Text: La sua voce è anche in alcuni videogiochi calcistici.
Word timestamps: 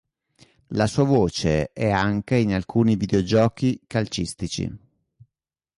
La 0.71 0.87
sua 0.87 1.03
voce 1.03 1.71
è 1.73 1.91
anche 1.91 2.35
in 2.37 2.55
alcuni 2.55 2.95
videogiochi 2.95 3.79
calcistici. 3.85 4.75